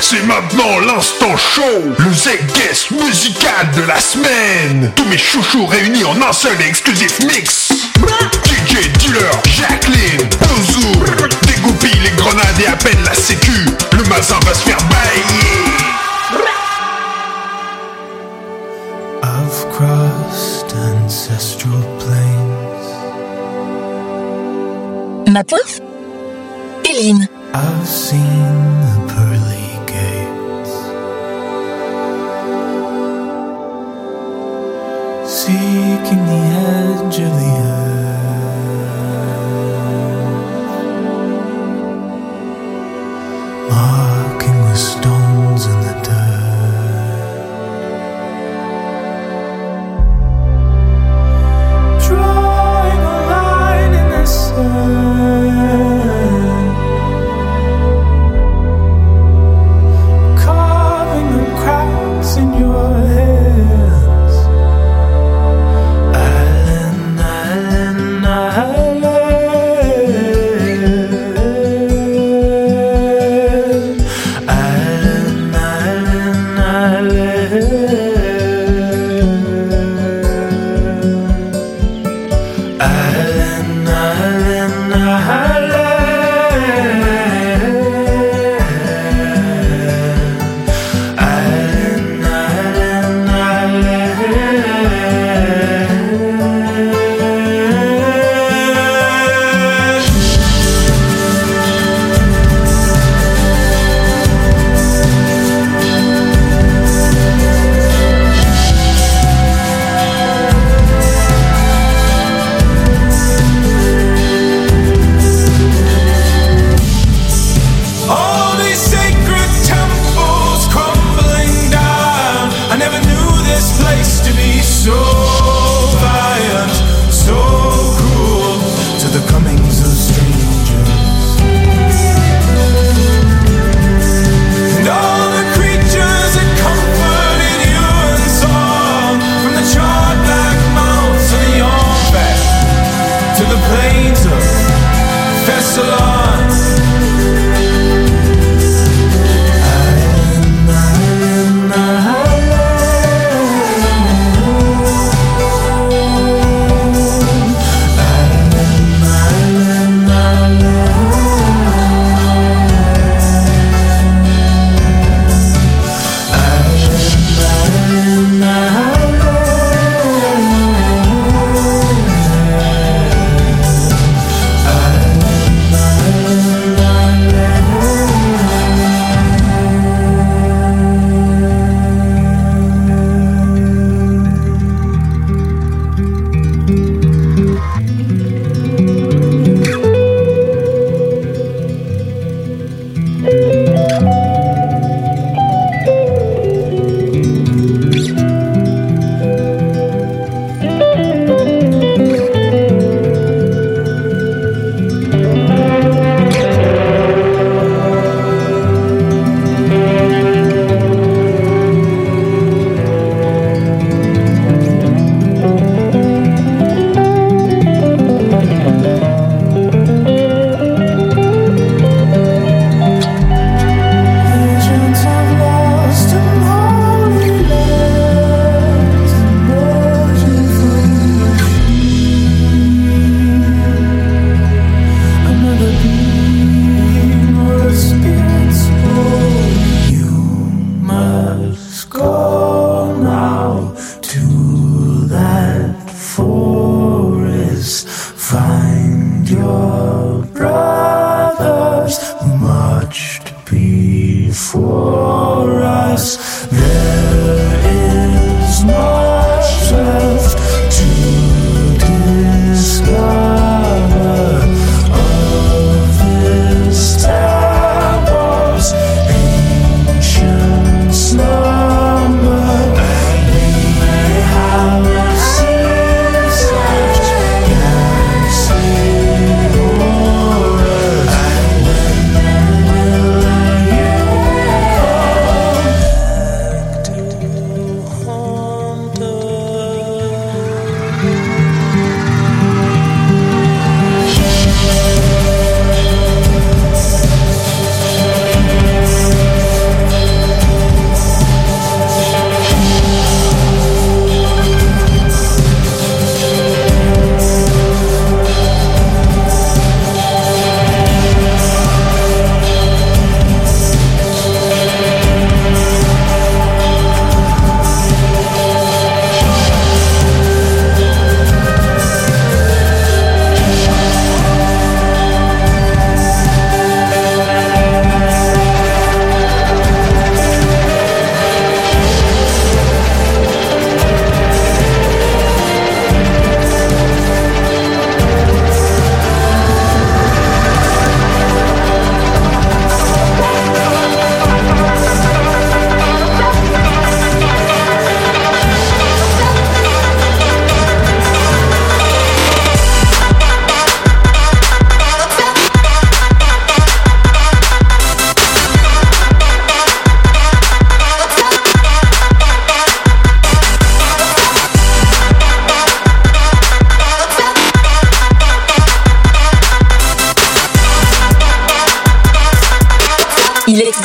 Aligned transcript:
C'est 0.00 0.22
maintenant 0.26 0.78
l'instant 0.80 1.36
show, 1.36 1.62
le 1.98 2.12
Z-Guest 2.12 2.90
musical 2.92 3.70
de 3.76 3.82
la 3.82 3.98
semaine. 3.98 4.92
Tous 4.94 5.04
mes 5.06 5.18
chouchous 5.18 5.66
réunis 5.66 6.04
en 6.04 6.20
un 6.22 6.32
seul 6.32 6.60
et 6.60 6.68
exclusif 6.68 7.18
mix. 7.20 7.72
DJ 8.44 8.88
Dealer, 8.98 9.30
Jacqueline, 9.46 10.28
Bouzou 10.40 10.92
Dégoupille 11.46 12.00
les 12.02 12.10
grenades 12.16 12.60
et 12.60 12.66
à 12.66 12.76
peine 12.76 13.02
la 13.04 13.14
sécu. 13.14 13.52
Le 13.92 14.04
mazin 14.04 14.38
va 14.44 14.54
se 14.54 14.62
faire 14.62 14.78
bailler. 14.88 15.84
I've 19.22 19.66
crossed 19.72 20.74
ancestral 20.76 21.82
plains. 21.98 22.92
Ma 25.32 25.42
pauvre 25.42 25.80
Eline. 26.88 27.28
I've 27.56 27.86
seen 27.86 28.80
the 28.80 28.98
pearly 29.06 29.78
gates. 29.86 30.72
Seeking 35.30 36.22
the 36.32 36.42
edge 36.66 37.18
of 37.20 37.32
the 37.40 37.54
earth. 37.62 38.54
Marking 43.70 44.58
the 44.62 44.74
stones 44.74 45.23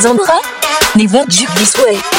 Zandra. 0.00 0.38
Never 0.94 1.24
juke 1.26 1.52
this 1.54 1.76
way. 1.76 2.17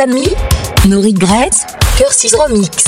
Amis, 0.00 0.34
no 0.88 1.00
regrets, 1.00 1.66
Cursis 1.98 2.34
Remix. 2.34 2.79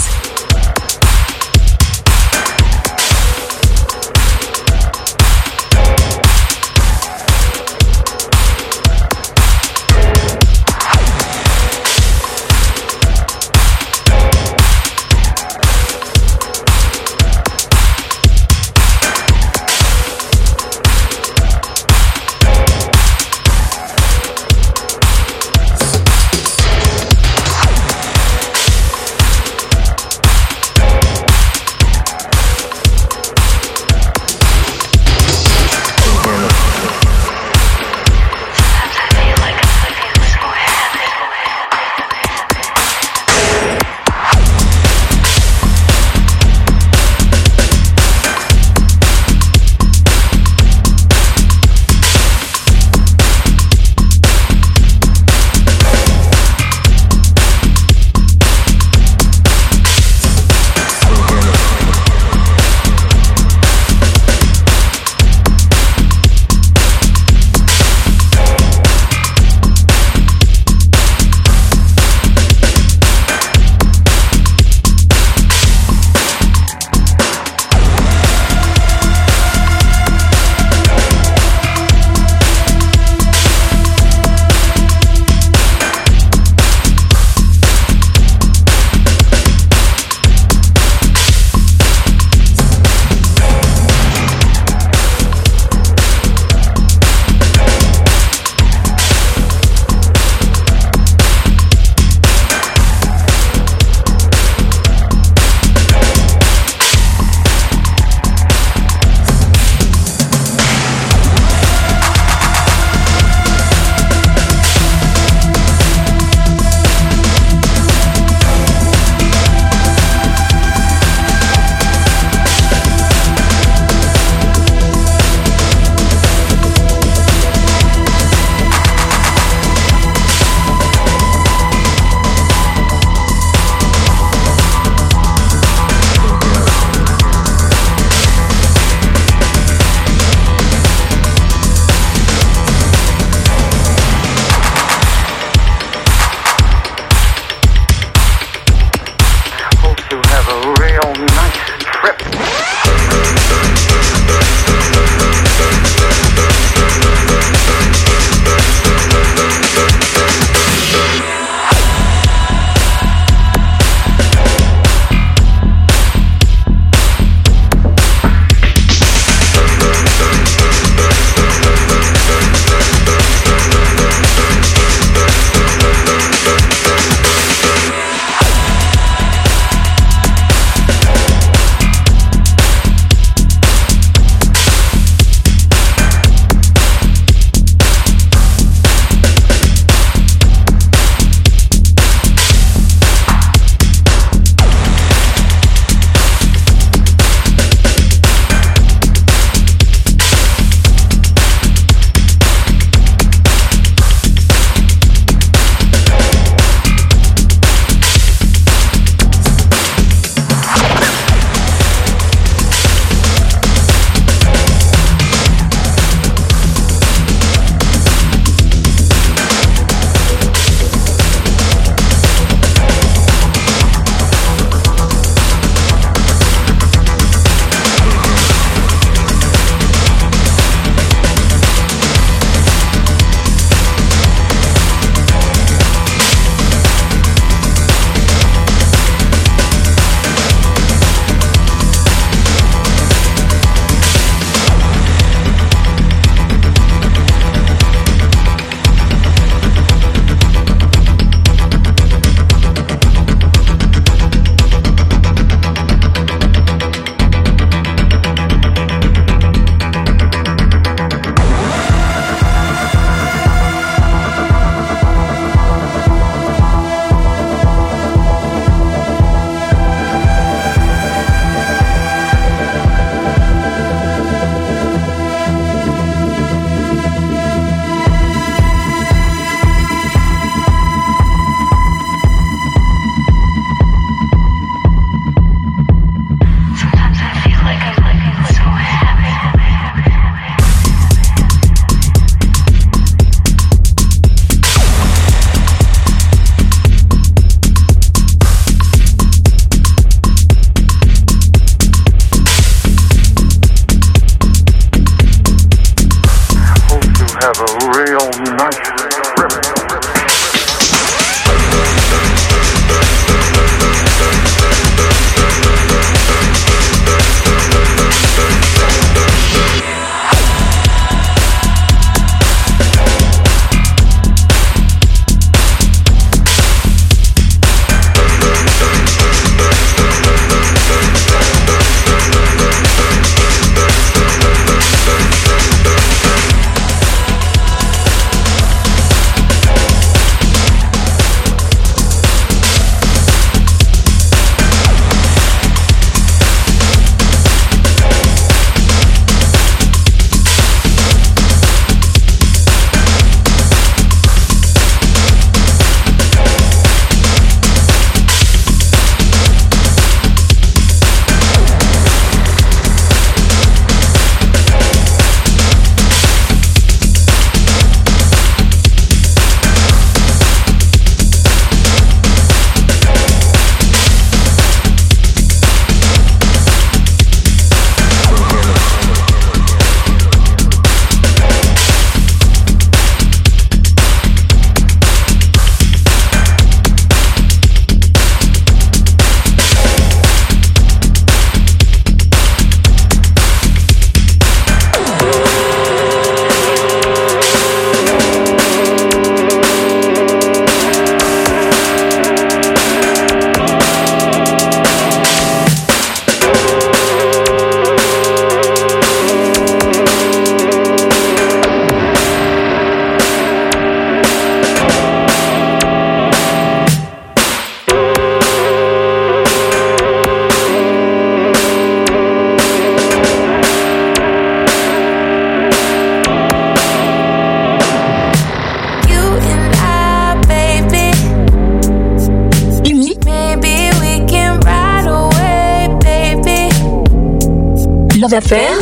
Love 438.22 438.34
Affair, 438.34 438.78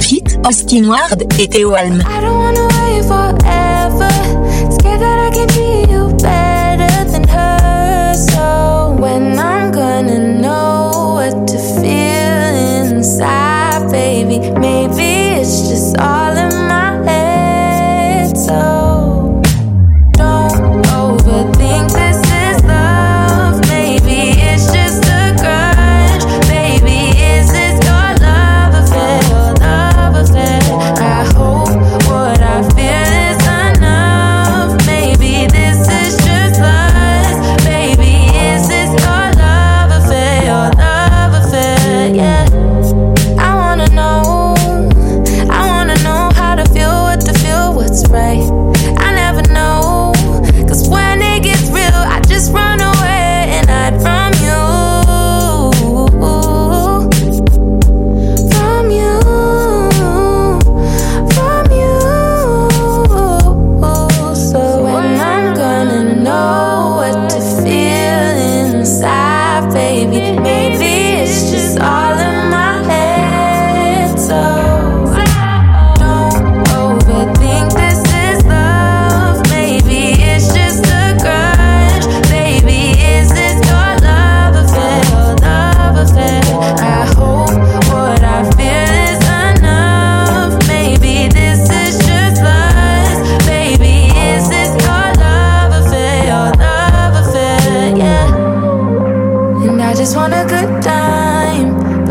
Fit, 0.00 0.24
Austin 0.42 0.86
Ward 0.88 1.24
et 1.38 1.48
Theo 1.48 1.74
Alm. 1.74 2.02
So 8.16 8.96
when 8.98 9.38
I'm 9.38 9.72
gonna 9.72 10.33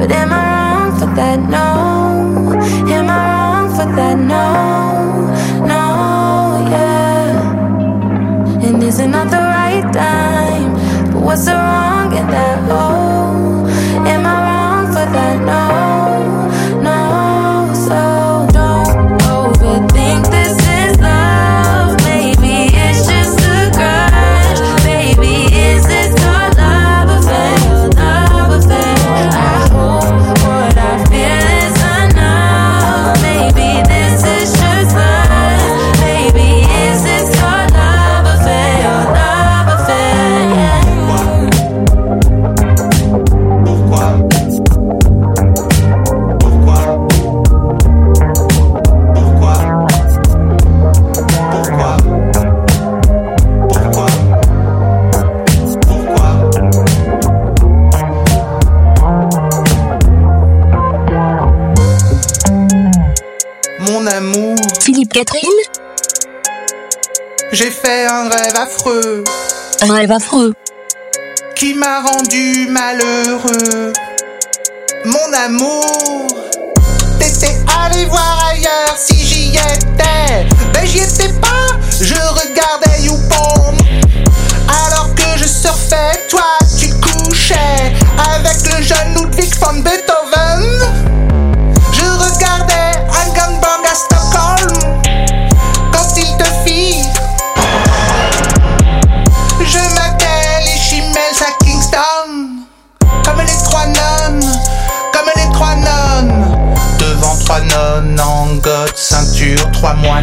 But 0.04 0.12
am 0.12 0.34
I 0.34 0.36
wrong 0.36 1.00
for 1.00 1.06
that? 1.16 1.39
No. 1.50 1.83
J'ai 67.54 67.70
fait 67.70 68.08
un 68.08 68.30
rêve 68.30 68.56
affreux. 68.56 69.24
Un 69.82 69.94
rêve 69.94 70.12
affreux. 70.12 70.54
Qui 71.56 71.76
m'a 71.76 72.02
rendu 72.02 72.66
malheureux. 72.68 73.94
Mon 75.06 75.34
amour. 75.46 76.26
T'étais 77.20 77.56
allé 77.80 78.06
voir 78.06 78.44
ailleurs 78.52 78.98
si 78.98 79.16
j'y 79.24 79.50
étais. 79.50 80.48
Mais 80.74 80.88
j'y 80.88 81.02
étais 81.02 81.32
pas. 81.34 81.78
Je 82.02 82.16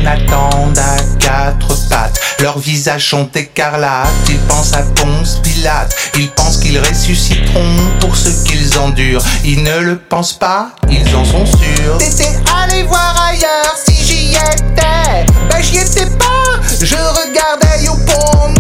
attendent 0.07 0.79
à 0.79 0.97
quatre 1.19 1.89
pattes. 1.89 2.21
Leurs 2.41 2.59
visages 2.59 3.11
sont 3.11 3.29
écarlates, 3.35 4.09
ils 4.29 4.39
pensent 4.41 4.73
à 4.73 4.83
Ponce 4.95 5.41
Pilate, 5.43 5.95
ils 6.17 6.31
pensent 6.31 6.59
qu'ils 6.59 6.79
ressusciteront 6.79 7.77
pour 8.01 8.17
ce 8.17 8.31
qu'ils 8.45 8.79
endurent. 8.79 9.23
Ils 9.45 9.63
ne 9.63 9.79
le 9.81 9.99
pensent 9.99 10.33
pas, 10.33 10.71
ils 10.89 11.15
en 11.15 11.25
sont 11.25 11.45
sûrs. 11.45 11.99
T'étais 11.99 12.31
allé 12.63 12.83
voir 12.85 13.15
ailleurs 13.29 13.77
si 13.85 13.95
j'y 13.95 14.31
étais. 14.37 15.27
Ben 15.51 15.63
j'y 15.63 15.79
étais 15.79 16.07
pas, 16.17 16.61
je 16.81 16.97
regardais 16.97 17.89
au 17.89 17.97
Youpon. 17.97 18.55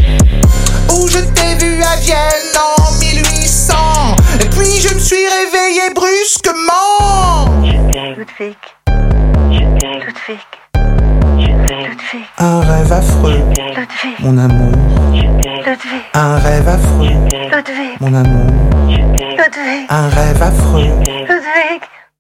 Où 0.93 1.09
je 1.09 1.19
t'ai 1.19 1.55
vu 1.65 1.83
à 1.83 1.97
Vienne 1.97 2.59
en 2.79 2.93
1800. 2.99 3.75
Et 4.41 4.45
puis 4.47 4.81
je 4.81 4.95
me 4.95 5.01
suis 5.01 5.17
réveillé 5.17 5.95
brusquement. 5.95 7.47
Toute 8.17 8.31
fake. 8.37 8.77
Toute 8.87 10.19
fake. 10.19 10.60
Un 12.43 12.61
rêve 12.61 12.91
affreux, 12.91 13.43
mon 14.21 14.39
amour. 14.39 14.73
Un 16.15 16.39
rêve 16.39 16.69
affreux, 16.69 17.13
mon 18.01 18.15
amour. 18.15 18.47
Un 19.91 20.09
rêve 20.09 20.43
affreux, 20.43 20.89